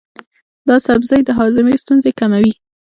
[0.67, 2.53] دا سبزی د هاضمې ستونزې کموي.